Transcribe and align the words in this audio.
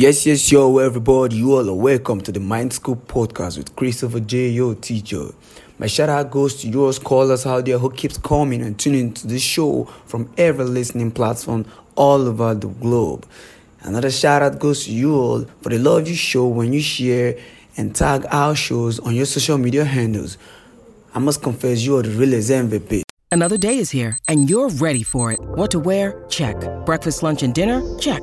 Yes, 0.00 0.24
yes, 0.24 0.50
yo, 0.50 0.78
everybody, 0.78 1.36
you 1.36 1.52
all 1.54 1.68
are 1.68 1.74
welcome 1.74 2.22
to 2.22 2.32
the 2.32 2.40
Mind 2.40 2.72
School 2.72 2.96
podcast 2.96 3.58
with 3.58 3.76
Christopher 3.76 4.20
J. 4.20 4.48
Yo, 4.48 4.72
teacher. 4.72 5.26
My 5.78 5.88
shout 5.88 6.08
out 6.08 6.30
goes 6.30 6.54
to 6.62 6.68
yours 6.68 6.98
callers 6.98 7.44
out 7.44 7.66
there 7.66 7.76
who 7.76 7.90
keeps 7.90 8.16
coming 8.16 8.62
and 8.62 8.78
tuning 8.78 9.12
to 9.12 9.26
the 9.26 9.38
show 9.38 9.84
from 10.06 10.32
every 10.38 10.64
listening 10.64 11.10
platform 11.10 11.66
all 11.96 12.26
over 12.26 12.54
the 12.54 12.68
globe. 12.68 13.26
Another 13.82 14.10
shout 14.10 14.40
out 14.40 14.58
goes 14.58 14.86
to 14.86 14.90
you 14.90 15.14
all 15.14 15.44
for 15.60 15.68
the 15.68 15.78
love 15.78 16.08
you 16.08 16.14
show 16.14 16.46
when 16.46 16.72
you 16.72 16.80
share 16.80 17.36
and 17.76 17.94
tag 17.94 18.24
our 18.30 18.56
shows 18.56 19.00
on 19.00 19.14
your 19.14 19.26
social 19.26 19.58
media 19.58 19.84
handles. 19.84 20.38
I 21.14 21.18
must 21.18 21.42
confess, 21.42 21.82
you 21.82 21.98
are 21.98 22.02
the 22.02 22.08
realest 22.08 22.50
MVP. 22.50 23.02
Another 23.30 23.58
day 23.58 23.76
is 23.76 23.90
here, 23.90 24.16
and 24.28 24.48
you're 24.48 24.70
ready 24.70 25.02
for 25.02 25.30
it. 25.30 25.40
What 25.40 25.70
to 25.72 25.78
wear? 25.78 26.24
Check. 26.30 26.56
Breakfast, 26.86 27.22
lunch, 27.22 27.42
and 27.42 27.52
dinner? 27.52 27.82
Check. 27.98 28.22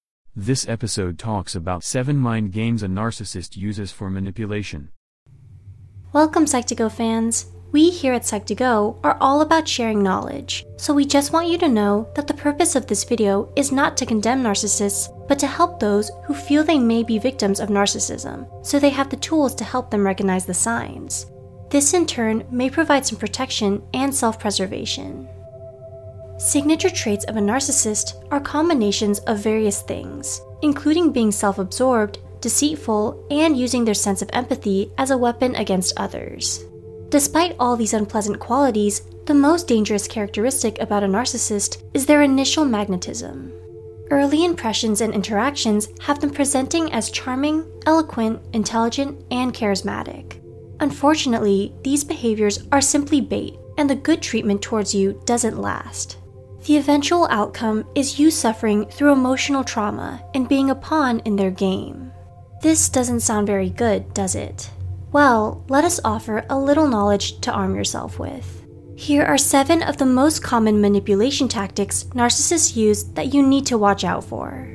This 0.35 0.65
episode 0.65 1.19
talks 1.19 1.55
about 1.55 1.83
seven 1.83 2.15
mind 2.15 2.53
games 2.53 2.83
a 2.83 2.87
narcissist 2.87 3.57
uses 3.57 3.91
for 3.91 4.09
manipulation. 4.09 4.91
Welcome, 6.13 6.45
Psych2Go 6.45 6.89
fans. 6.89 7.47
We 7.73 7.89
here 7.89 8.13
at 8.13 8.21
Psych2Go 8.21 9.01
are 9.03 9.17
all 9.19 9.41
about 9.41 9.67
sharing 9.67 10.01
knowledge, 10.01 10.65
so 10.77 10.93
we 10.93 11.03
just 11.03 11.33
want 11.33 11.49
you 11.49 11.57
to 11.57 11.67
know 11.67 12.09
that 12.15 12.27
the 12.27 12.33
purpose 12.33 12.77
of 12.77 12.87
this 12.87 13.03
video 13.03 13.51
is 13.57 13.73
not 13.73 13.97
to 13.97 14.05
condemn 14.05 14.41
narcissists, 14.41 15.09
but 15.27 15.37
to 15.39 15.47
help 15.47 15.81
those 15.81 16.09
who 16.23 16.33
feel 16.33 16.63
they 16.63 16.79
may 16.79 17.03
be 17.03 17.19
victims 17.19 17.59
of 17.59 17.67
narcissism, 17.67 18.47
so 18.65 18.79
they 18.79 18.89
have 18.89 19.09
the 19.09 19.17
tools 19.17 19.53
to 19.55 19.65
help 19.65 19.91
them 19.91 20.05
recognize 20.05 20.45
the 20.45 20.53
signs. 20.53 21.25
This 21.69 21.93
in 21.93 22.07
turn 22.07 22.47
may 22.49 22.69
provide 22.69 23.05
some 23.05 23.19
protection 23.19 23.83
and 23.93 24.15
self 24.15 24.39
preservation. 24.39 25.27
Signature 26.41 26.89
traits 26.89 27.23
of 27.25 27.37
a 27.37 27.39
narcissist 27.39 28.15
are 28.31 28.39
combinations 28.39 29.19
of 29.19 29.37
various 29.37 29.83
things, 29.83 30.41
including 30.63 31.11
being 31.11 31.31
self 31.31 31.59
absorbed, 31.59 32.17
deceitful, 32.41 33.27
and 33.29 33.55
using 33.55 33.85
their 33.85 33.93
sense 33.93 34.23
of 34.23 34.29
empathy 34.33 34.91
as 34.97 35.11
a 35.11 35.17
weapon 35.17 35.55
against 35.55 35.93
others. 35.99 36.65
Despite 37.09 37.55
all 37.59 37.75
these 37.75 37.93
unpleasant 37.93 38.39
qualities, 38.39 39.03
the 39.27 39.35
most 39.35 39.67
dangerous 39.67 40.07
characteristic 40.07 40.79
about 40.79 41.03
a 41.03 41.05
narcissist 41.05 41.83
is 41.93 42.07
their 42.07 42.23
initial 42.23 42.65
magnetism. 42.65 43.53
Early 44.09 44.43
impressions 44.43 45.01
and 45.01 45.13
interactions 45.13 45.89
have 46.01 46.19
them 46.21 46.31
presenting 46.31 46.91
as 46.91 47.11
charming, 47.11 47.67
eloquent, 47.85 48.41
intelligent, 48.53 49.23
and 49.29 49.53
charismatic. 49.53 50.41
Unfortunately, 50.79 51.75
these 51.83 52.03
behaviors 52.03 52.65
are 52.71 52.81
simply 52.81 53.21
bait, 53.21 53.59
and 53.77 53.87
the 53.87 53.95
good 53.95 54.23
treatment 54.23 54.63
towards 54.63 54.95
you 54.95 55.21
doesn't 55.25 55.61
last. 55.61 56.17
The 56.65 56.77
eventual 56.77 57.27
outcome 57.31 57.85
is 57.95 58.19
you 58.19 58.29
suffering 58.29 58.85
through 58.85 59.13
emotional 59.13 59.63
trauma 59.63 60.23
and 60.35 60.47
being 60.47 60.69
a 60.69 60.75
pawn 60.75 61.19
in 61.25 61.35
their 61.35 61.49
game. 61.49 62.11
This 62.61 62.87
doesn't 62.87 63.21
sound 63.21 63.47
very 63.47 63.71
good, 63.71 64.13
does 64.13 64.35
it? 64.35 64.69
Well, 65.11 65.65
let 65.69 65.83
us 65.83 65.99
offer 66.05 66.45
a 66.49 66.59
little 66.59 66.87
knowledge 66.87 67.41
to 67.41 67.51
arm 67.51 67.75
yourself 67.75 68.19
with. 68.19 68.63
Here 68.95 69.25
are 69.25 69.39
seven 69.39 69.81
of 69.81 69.97
the 69.97 70.05
most 70.05 70.43
common 70.43 70.79
manipulation 70.79 71.47
tactics 71.47 72.03
narcissists 72.13 72.75
use 72.75 73.05
that 73.15 73.33
you 73.33 73.41
need 73.41 73.65
to 73.65 73.79
watch 73.79 74.03
out 74.03 74.23
for. 74.23 74.67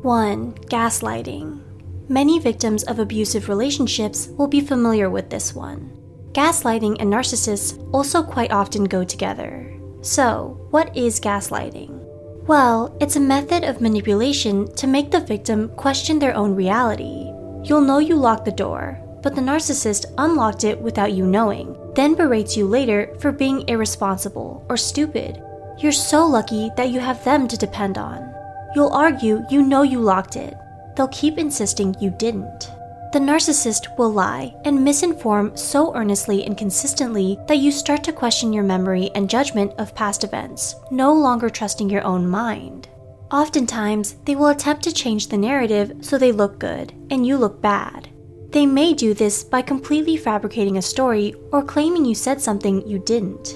1. 0.00 0.54
Gaslighting. 0.54 1.62
Many 2.08 2.38
victims 2.38 2.84
of 2.84 2.98
abusive 2.98 3.50
relationships 3.50 4.28
will 4.28 4.48
be 4.48 4.62
familiar 4.62 5.10
with 5.10 5.28
this 5.28 5.54
one. 5.54 5.92
Gaslighting 6.32 6.96
and 6.98 7.12
narcissists 7.12 7.78
also 7.92 8.22
quite 8.22 8.52
often 8.52 8.84
go 8.84 9.04
together. 9.04 9.77
So, 10.00 10.66
what 10.70 10.96
is 10.96 11.18
gaslighting? 11.18 12.04
Well, 12.46 12.96
it's 13.00 13.16
a 13.16 13.20
method 13.20 13.64
of 13.64 13.80
manipulation 13.80 14.72
to 14.76 14.86
make 14.86 15.10
the 15.10 15.20
victim 15.20 15.68
question 15.76 16.18
their 16.18 16.34
own 16.34 16.54
reality. 16.54 17.32
You'll 17.64 17.82
know 17.82 17.98
you 17.98 18.16
locked 18.16 18.44
the 18.44 18.52
door, 18.52 18.98
but 19.22 19.34
the 19.34 19.40
narcissist 19.40 20.06
unlocked 20.16 20.64
it 20.64 20.80
without 20.80 21.12
you 21.12 21.26
knowing, 21.26 21.76
then 21.94 22.14
berates 22.14 22.56
you 22.56 22.66
later 22.66 23.14
for 23.18 23.32
being 23.32 23.68
irresponsible 23.68 24.64
or 24.68 24.76
stupid. 24.76 25.42
You're 25.78 25.92
so 25.92 26.24
lucky 26.24 26.70
that 26.76 26.90
you 26.90 27.00
have 27.00 27.22
them 27.24 27.48
to 27.48 27.56
depend 27.56 27.98
on. 27.98 28.32
You'll 28.74 28.92
argue 28.92 29.44
you 29.50 29.62
know 29.62 29.82
you 29.82 30.00
locked 30.00 30.36
it. 30.36 30.54
They'll 30.96 31.08
keep 31.08 31.38
insisting 31.38 31.96
you 32.00 32.10
didn't. 32.10 32.70
The 33.10 33.18
narcissist 33.18 33.96
will 33.96 34.12
lie 34.12 34.54
and 34.66 34.78
misinform 34.78 35.58
so 35.58 35.94
earnestly 35.94 36.44
and 36.44 36.58
consistently 36.58 37.38
that 37.48 37.56
you 37.56 37.72
start 37.72 38.04
to 38.04 38.12
question 38.12 38.52
your 38.52 38.64
memory 38.64 39.10
and 39.14 39.30
judgment 39.30 39.72
of 39.78 39.94
past 39.94 40.24
events, 40.24 40.74
no 40.90 41.14
longer 41.14 41.48
trusting 41.48 41.88
your 41.88 42.04
own 42.04 42.28
mind. 42.28 42.88
Oftentimes, 43.30 44.16
they 44.26 44.34
will 44.34 44.48
attempt 44.48 44.82
to 44.84 44.92
change 44.92 45.28
the 45.28 45.38
narrative 45.38 45.92
so 46.02 46.18
they 46.18 46.32
look 46.32 46.58
good 46.58 46.92
and 47.10 47.26
you 47.26 47.38
look 47.38 47.62
bad. 47.62 48.10
They 48.50 48.66
may 48.66 48.92
do 48.92 49.14
this 49.14 49.42
by 49.42 49.62
completely 49.62 50.18
fabricating 50.18 50.76
a 50.76 50.82
story 50.82 51.34
or 51.50 51.62
claiming 51.62 52.04
you 52.04 52.14
said 52.14 52.42
something 52.42 52.86
you 52.86 52.98
didn't. 52.98 53.54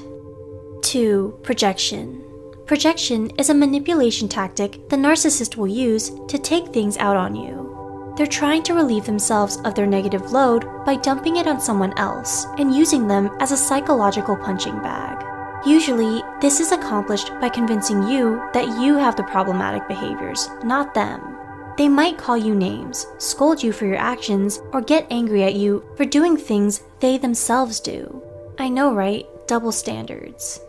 2. 0.83 1.41
Projection. 1.43 2.23
Projection 2.67 3.29
is 3.39 3.51
a 3.51 3.55
manipulation 3.55 4.29
tactic 4.29 4.89
the 4.89 4.97
narcissist 4.97 5.57
will 5.57 5.69
use 5.69 6.11
to 6.29 6.39
take 6.39 6.69
things 6.69 6.97
out 6.97 7.19
on 7.19 7.35
you. 7.35 7.72
They're 8.17 8.27
trying 8.27 8.63
to 8.65 8.75
relieve 8.75 9.07
themselves 9.07 9.57
of 9.65 9.75
their 9.75 9.87
negative 9.87 10.33
load 10.33 10.67
by 10.85 10.97
dumping 10.97 11.37
it 11.37 11.47
on 11.47 11.61
someone 11.61 11.97
else 11.99 12.47
and 12.59 12.75
using 12.75 13.07
them 13.07 13.31
as 13.41 13.53
a 13.53 13.57
psychological 13.57 14.37
punching 14.37 14.79
bag. 14.83 15.27
Usually, 15.67 16.23
this 16.41 16.61
is 16.61 16.73
accomplished 16.73 17.31
by 17.41 17.49
convincing 17.49 18.03
you 18.03 18.43
that 18.53 18.81
you 18.81 18.97
have 18.97 19.17
the 19.17 19.23
problematic 19.23 19.87
behaviors, 19.89 20.51
not 20.65 20.93
them. 20.93 21.39
They 21.79 21.89
might 21.89 22.19
call 22.19 22.37
you 22.37 22.55
names, 22.55 23.07
scold 23.19 23.63
you 23.63 23.73
for 23.73 23.87
your 23.87 23.97
actions, 23.97 24.61
or 24.73 24.83
get 24.83 25.07
angry 25.11 25.45
at 25.45 25.55
you 25.55 25.83
for 25.97 26.05
doing 26.05 26.37
things 26.37 26.83
they 27.01 27.17
themselves 27.17 27.81
do. 27.81 28.23
I 28.59 28.69
know, 28.69 28.93
right? 28.93 29.27
Double 29.47 29.73
standards. 29.73 30.61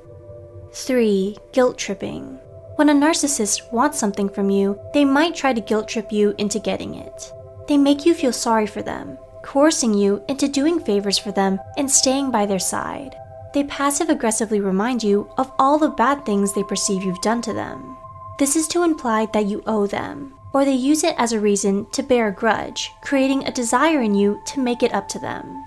3. 0.71 1.37
Guilt 1.51 1.77
tripping. 1.77 2.39
When 2.75 2.89
a 2.89 2.93
narcissist 2.93 3.71
wants 3.71 3.99
something 3.99 4.29
from 4.29 4.49
you, 4.49 4.79
they 4.93 5.05
might 5.05 5.35
try 5.35 5.53
to 5.53 5.61
guilt 5.61 5.87
trip 5.87 6.11
you 6.11 6.33
into 6.39 6.57
getting 6.57 6.95
it. 6.95 7.31
They 7.67 7.77
make 7.77 8.05
you 8.05 8.15
feel 8.15 8.33
sorry 8.33 8.65
for 8.65 8.81
them, 8.81 9.17
coercing 9.43 9.93
you 9.93 10.23
into 10.27 10.47
doing 10.47 10.79
favors 10.79 11.19
for 11.19 11.31
them 11.31 11.59
and 11.77 11.89
staying 11.89 12.31
by 12.31 12.47
their 12.47 12.59
side. 12.59 13.15
They 13.53 13.63
passive 13.65 14.09
aggressively 14.09 14.59
remind 14.59 15.03
you 15.03 15.29
of 15.37 15.51
all 15.59 15.77
the 15.77 15.89
bad 15.89 16.25
things 16.25 16.53
they 16.53 16.63
perceive 16.63 17.03
you've 17.03 17.21
done 17.21 17.43
to 17.43 17.53
them. 17.53 17.95
This 18.39 18.55
is 18.55 18.67
to 18.69 18.83
imply 18.83 19.27
that 19.33 19.45
you 19.45 19.61
owe 19.67 19.85
them, 19.85 20.33
or 20.51 20.65
they 20.65 20.73
use 20.73 21.03
it 21.03 21.13
as 21.19 21.31
a 21.31 21.39
reason 21.39 21.85
to 21.91 22.01
bear 22.01 22.29
a 22.29 22.33
grudge, 22.33 22.91
creating 23.01 23.45
a 23.45 23.51
desire 23.51 24.01
in 24.01 24.15
you 24.15 24.41
to 24.47 24.59
make 24.59 24.81
it 24.81 24.95
up 24.95 25.07
to 25.09 25.19
them. 25.19 25.63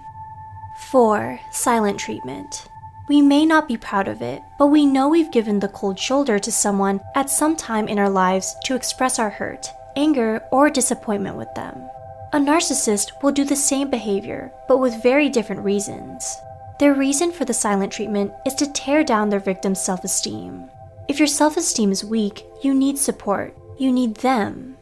4. 0.91 1.39
Silent 1.53 2.01
treatment. 2.01 2.67
We 3.09 3.23
may 3.23 3.47
not 3.47 3.69
be 3.69 3.77
proud 3.77 4.09
of 4.09 4.21
it, 4.21 4.43
but 4.59 4.67
we 4.67 4.85
know 4.85 5.09
we've 5.09 5.31
given 5.31 5.61
the 5.61 5.69
cold 5.69 5.97
shoulder 5.97 6.41
to 6.41 6.51
someone 6.51 7.01
at 7.15 7.31
some 7.31 7.55
time 7.55 7.87
in 7.87 8.01
our 8.01 8.11
lives 8.11 8.57
to 8.65 8.75
express 8.75 9.21
our 9.21 9.31
hurt, 9.31 9.69
anger, 9.95 10.43
or 10.51 10.69
disappointment 10.71 11.37
with 11.37 11.55
them. 11.55 11.89
A 12.33 12.39
narcissist 12.39 13.23
will 13.23 13.31
do 13.31 13.45
the 13.45 13.55
same 13.55 13.91
behavior, 13.91 14.53
but 14.67 14.79
with 14.79 15.05
very 15.05 15.29
different 15.29 15.63
reasons. 15.65 16.37
Their 16.81 16.95
reason 16.95 17.31
for 17.31 17.45
the 17.45 17.55
silent 17.55 17.93
treatment 17.93 18.33
is 18.45 18.55
to 18.55 18.73
tear 18.73 19.05
down 19.05 19.31
their 19.31 19.41
victim's 19.41 19.81
self 19.81 20.03
esteem. 20.03 20.69
If 21.07 21.21
your 21.21 21.29
self 21.29 21.57
esteem 21.57 21.93
is 21.93 22.05
weak, 22.05 22.45
you 22.63 22.75
need 22.75 22.99
support. 22.99 23.57
You 23.79 23.93
need 23.93 24.17
them. 24.17 24.77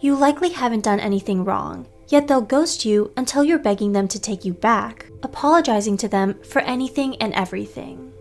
You 0.00 0.16
likely 0.16 0.50
haven't 0.50 0.84
done 0.84 1.00
anything 1.00 1.44
wrong, 1.44 1.86
yet 2.10 2.28
they'll 2.28 2.42
ghost 2.42 2.84
you 2.84 3.12
until 3.16 3.42
you're 3.42 3.58
begging 3.58 3.92
them 3.92 4.08
to 4.08 4.20
take 4.20 4.44
you 4.44 4.52
back, 4.52 5.06
apologizing 5.22 5.96
to 5.96 6.08
them 6.08 6.34
for 6.42 6.60
anything 6.60 7.16
and 7.16 7.32
everything. 7.32 8.12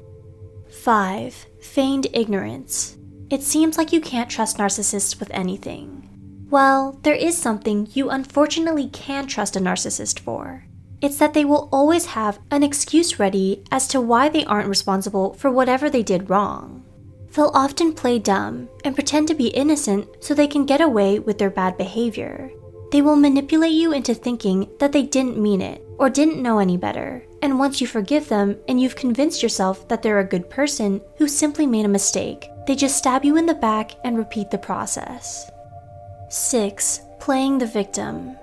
5. 0.70 1.48
Feigned 1.60 2.08
ignorance. 2.14 2.98
It 3.30 3.44
seems 3.44 3.78
like 3.78 3.92
you 3.92 4.00
can't 4.00 4.30
trust 4.30 4.58
narcissists 4.58 5.20
with 5.20 5.30
anything. 5.32 6.08
Well, 6.50 7.00
there 7.04 7.16
is 7.16 7.38
something 7.38 7.88
you 7.92 8.10
unfortunately 8.10 8.88
can 8.90 9.28
trust 9.28 9.56
a 9.56 9.60
narcissist 9.60 10.20
for. 10.20 10.66
It's 11.02 11.18
that 11.18 11.34
they 11.34 11.46
will 11.46 11.70
always 11.72 12.08
have 12.08 12.40
an 12.52 12.64
excuse 12.64 13.20
ready 13.20 13.64
as 13.72 13.88
to 13.90 14.02
why 14.02 14.30
they 14.30 14.46
aren't 14.46 14.68
responsible 14.68 15.34
for 15.34 15.50
whatever 15.50 15.90
they 15.90 16.04
did 16.04 16.30
wrong. 16.30 16.84
They'll 17.34 17.52
often 17.54 17.94
play 17.94 18.20
dumb 18.20 18.70
and 18.84 18.96
pretend 18.96 19.28
to 19.28 19.36
be 19.36 19.48
innocent 19.48 20.08
so 20.20 20.34
they 20.34 20.48
can 20.48 20.66
get 20.66 20.82
away 20.82 21.20
with 21.20 21.38
their 21.38 21.52
bad 21.52 21.78
behavior. 21.78 22.52
They 22.92 23.02
will 23.02 23.16
manipulate 23.16 23.74
you 23.74 23.92
into 23.92 24.16
thinking 24.16 24.68
that 24.80 24.92
they 24.92 25.04
didn't 25.04 25.38
mean 25.38 25.62
it 25.62 25.84
or 26.00 26.10
didn't 26.10 26.42
know 26.42 26.60
any 26.60 26.76
better, 26.76 27.24
and 27.42 27.60
once 27.60 27.80
you 27.80 27.88
forgive 27.88 28.28
them 28.28 28.58
and 28.68 28.82
you've 28.82 28.96
convinced 28.96 29.44
yourself 29.44 29.88
that 29.88 30.02
they're 30.02 30.20
a 30.20 30.24
good 30.24 30.50
person 30.50 31.02
who 31.18 31.28
simply 31.28 31.68
made 31.68 31.86
a 31.86 31.90
mistake, 31.90 32.50
they 32.66 32.76
just 32.76 32.98
stab 32.98 33.24
you 33.24 33.38
in 33.38 33.46
the 33.46 33.54
back 33.54 33.92
and 34.04 34.18
repeat 34.18 34.50
the 34.50 34.58
process. 34.58 35.52
6. 36.30 37.02
Playing 37.20 37.58
the 37.58 37.66
victim. 37.66 38.36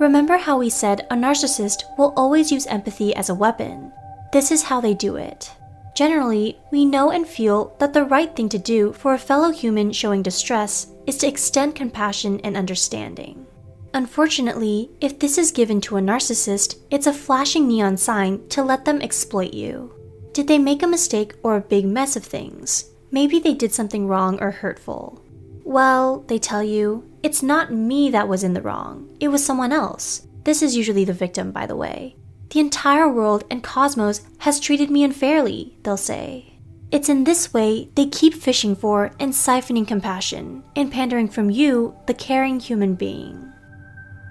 Remember 0.00 0.36
how 0.36 0.58
we 0.58 0.70
said 0.70 1.06
a 1.10 1.14
narcissist 1.14 1.84
will 1.96 2.12
always 2.16 2.50
use 2.50 2.66
empathy 2.66 3.14
as 3.14 3.28
a 3.28 3.34
weapon? 3.34 3.92
This 4.32 4.50
is 4.50 4.64
how 4.64 4.80
they 4.80 4.94
do 4.94 5.16
it. 5.16 5.52
Generally, 5.94 6.58
we 6.72 6.84
know 6.84 7.12
and 7.12 7.26
feel 7.26 7.76
that 7.78 7.92
the 7.92 8.04
right 8.04 8.34
thing 8.34 8.48
to 8.48 8.58
do 8.58 8.92
for 8.92 9.14
a 9.14 9.18
fellow 9.18 9.50
human 9.50 9.92
showing 9.92 10.22
distress 10.22 10.88
is 11.06 11.16
to 11.18 11.28
extend 11.28 11.76
compassion 11.76 12.40
and 12.40 12.56
understanding. 12.56 13.46
Unfortunately, 13.94 14.90
if 15.00 15.20
this 15.20 15.38
is 15.38 15.52
given 15.52 15.80
to 15.82 15.96
a 15.96 16.00
narcissist, 16.00 16.78
it's 16.90 17.06
a 17.06 17.12
flashing 17.12 17.68
neon 17.68 17.96
sign 17.96 18.44
to 18.48 18.60
let 18.60 18.84
them 18.84 19.00
exploit 19.00 19.54
you. 19.54 19.94
Did 20.32 20.48
they 20.48 20.58
make 20.58 20.82
a 20.82 20.88
mistake 20.88 21.34
or 21.44 21.54
a 21.54 21.60
big 21.60 21.86
mess 21.86 22.16
of 22.16 22.24
things? 22.24 22.90
Maybe 23.12 23.38
they 23.38 23.54
did 23.54 23.72
something 23.72 24.08
wrong 24.08 24.42
or 24.42 24.50
hurtful. 24.50 25.22
Well, 25.62 26.24
they 26.26 26.40
tell 26.40 26.60
you, 26.60 27.08
it's 27.22 27.40
not 27.40 27.72
me 27.72 28.10
that 28.10 28.26
was 28.26 28.42
in 28.42 28.52
the 28.52 28.62
wrong, 28.62 29.16
it 29.20 29.28
was 29.28 29.46
someone 29.46 29.70
else. 29.70 30.26
This 30.42 30.60
is 30.60 30.76
usually 30.76 31.04
the 31.04 31.12
victim, 31.12 31.52
by 31.52 31.64
the 31.64 31.76
way. 31.76 32.16
The 32.50 32.58
entire 32.58 33.08
world 33.08 33.44
and 33.48 33.62
cosmos 33.62 34.22
has 34.38 34.58
treated 34.58 34.90
me 34.90 35.04
unfairly, 35.04 35.78
they'll 35.84 35.96
say. 35.96 36.58
It's 36.90 37.08
in 37.08 37.22
this 37.22 37.54
way 37.54 37.90
they 37.94 38.06
keep 38.06 38.34
fishing 38.34 38.74
for 38.74 39.12
and 39.20 39.32
siphoning 39.32 39.86
compassion 39.86 40.64
and 40.74 40.90
pandering 40.90 41.28
from 41.28 41.48
you, 41.48 41.94
the 42.06 42.14
caring 42.14 42.58
human 42.58 42.96
being. 42.96 43.53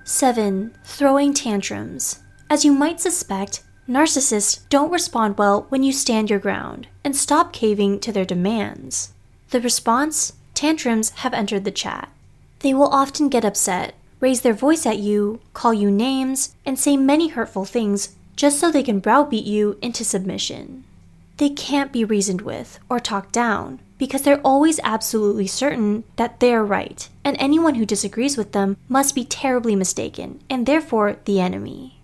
7. 0.06 0.76
Throwing 0.84 1.34
tantrums. 1.34 2.20
As 2.50 2.66
you 2.66 2.74
might 2.74 3.00
suspect, 3.00 3.64
narcissists 3.88 4.68
don't 4.68 4.92
respond 4.92 5.38
well 5.38 5.66
when 5.70 5.82
you 5.82 5.94
stand 5.94 6.30
your 6.30 6.40
ground 6.40 6.88
and 7.06 7.16
stop 7.16 7.54
caving 7.54 8.02
to 8.02 8.12
their 8.12 8.26
demands. 8.26 9.14
The 9.52 9.62
response? 9.62 10.34
Tantrums 10.54 11.12
have 11.12 11.34
entered 11.34 11.64
the 11.64 11.72
chat. 11.72 12.10
They 12.60 12.74
will 12.74 12.90
often 12.90 13.30
get 13.30 13.46
upset, 13.46 13.96
raise 14.20 14.42
their 14.42 14.54
voice 14.54 14.86
at 14.86 15.00
you, 15.00 15.40
call 15.54 15.74
you 15.74 15.90
names, 15.90 16.54
and 16.66 16.78
say 16.78 16.98
many 16.98 17.30
hurtful 17.30 17.64
things 17.64 18.16
just 18.36 18.60
so 18.60 18.70
they 18.70 18.84
can 18.84 19.00
browbeat 19.00 19.46
you 19.46 19.78
into 19.82 20.04
submission. 20.04 20.84
They 21.38 21.50
can't 21.50 21.94
be 21.94 22.04
reasoned 22.04 22.42
with 22.42 22.78
or 22.90 23.00
talked 23.00 23.32
down 23.32 23.80
because 23.98 24.24
they're 24.24 24.42
always 24.42 24.80
absolutely 24.84 25.48
certain 25.48 26.04
that 26.16 26.40
they're 26.40 26.64
right, 26.64 27.10
and 27.24 27.38
anyone 27.40 27.76
who 27.76 27.86
disagrees 27.86 28.38
with 28.38 28.52
them 28.52 28.78
must 28.88 29.16
be 29.16 29.26
terribly 29.26 29.76
mistaken, 29.76 30.42
and 30.50 30.66
therefore 30.66 31.18
the 31.26 31.40
enemy. 31.40 32.00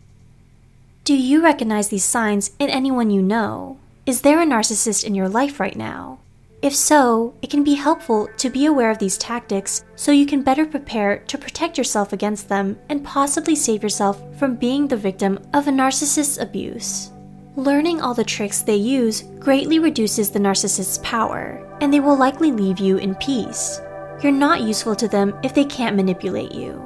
Do 1.04 1.16
you 1.16 1.44
recognize 1.44 1.90
these 1.90 2.06
signs 2.06 2.52
in 2.60 2.70
anyone 2.70 3.10
you 3.10 3.22
know? 3.22 3.78
Is 4.06 4.22
there 4.22 4.42
a 4.42 4.46
narcissist 4.46 5.04
in 5.04 5.16
your 5.16 5.30
life 5.30 5.60
right 5.60 5.76
now? 5.76 6.20
If 6.62 6.76
so, 6.76 7.34
it 7.42 7.50
can 7.50 7.64
be 7.64 7.76
helpful 7.76 8.28
to 8.38 8.50
be 8.50 8.66
aware 8.66 8.92
of 8.92 9.00
these 9.00 9.18
tactics 9.18 9.86
so 9.96 10.12
you 10.12 10.26
can 10.26 10.42
better 10.42 10.66
prepare 10.66 11.20
to 11.20 11.38
protect 11.38 11.78
yourself 11.78 12.12
against 12.12 12.50
them 12.50 12.78
and 12.90 13.04
possibly 13.04 13.56
save 13.56 13.82
yourself 13.82 14.22
from 14.38 14.56
being 14.56 14.88
the 14.88 14.98
victim 14.98 15.40
of 15.54 15.68
a 15.68 15.72
narcissist's 15.72 16.38
abuse. 16.38 17.12
Learning 17.56 18.00
all 18.00 18.14
the 18.14 18.24
tricks 18.24 18.62
they 18.62 18.76
use 18.76 19.24
greatly 19.40 19.80
reduces 19.80 20.30
the 20.30 20.40
narcissist's 20.40 21.00
power, 21.00 21.66
and 21.82 21.92
they 21.92 22.00
will 22.00 22.16
likely 22.16 22.52
leave 22.52 22.80
you 22.80 22.98
in 22.98 23.16
peace. 23.16 23.82
You're 24.22 24.32
not 24.32 24.62
useful 24.62 24.96
to 24.96 25.08
them 25.08 25.38
if 25.44 25.54
they 25.54 25.66
can't 25.66 25.96
manipulate 25.96 26.52
you. 26.52 26.82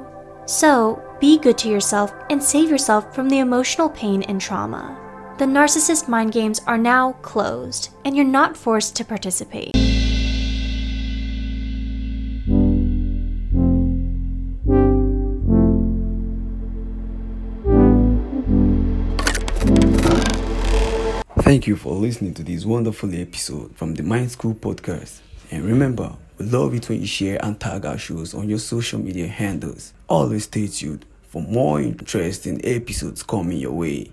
So, 0.46 1.02
be 1.20 1.38
good 1.38 1.58
to 1.58 1.68
yourself 1.68 2.14
and 2.30 2.42
save 2.42 2.70
yourself 2.70 3.14
from 3.14 3.28
the 3.28 3.40
emotional 3.40 3.90
pain 3.90 4.22
and 4.22 4.40
trauma. 4.40 4.98
The 5.38 5.44
narcissist 5.44 6.08
mind 6.08 6.32
games 6.32 6.60
are 6.66 6.78
now 6.78 7.12
closed, 7.22 7.90
and 8.04 8.16
you're 8.16 8.24
not 8.24 8.56
forced 8.56 8.96
to 8.96 9.04
participate. 9.04 9.83
Thank 21.54 21.68
you 21.68 21.76
for 21.76 21.92
listening 21.94 22.34
to 22.34 22.42
this 22.42 22.64
wonderful 22.64 23.14
episode 23.14 23.76
from 23.76 23.94
the 23.94 24.02
Mind 24.02 24.28
School 24.32 24.56
podcast. 24.56 25.20
And 25.52 25.64
remember, 25.64 26.12
we 26.36 26.46
love 26.46 26.74
it 26.74 26.88
when 26.88 27.00
you 27.00 27.06
share 27.06 27.38
and 27.44 27.60
tag 27.60 27.86
our 27.86 27.96
shows 27.96 28.34
on 28.34 28.48
your 28.48 28.58
social 28.58 28.98
media 28.98 29.28
handles. 29.28 29.92
Always 30.08 30.42
stay 30.46 30.66
tuned 30.66 31.06
for 31.28 31.42
more 31.42 31.80
interesting 31.80 32.60
episodes 32.64 33.22
coming 33.22 33.58
your 33.58 33.70
way. 33.70 34.10